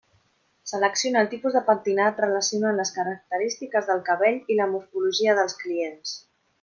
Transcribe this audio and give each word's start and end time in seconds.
Selecciona 0.69 1.21
el 1.25 1.27
tipus 1.33 1.57
de 1.57 1.61
pentinat 1.67 2.23
relacionant 2.25 2.79
les 2.79 2.93
característiques 2.95 3.91
del 3.91 4.01
cabell 4.09 4.41
i 4.55 4.59
la 4.61 4.69
morfologia 4.73 5.37
dels 5.43 5.59
clients. 5.65 6.17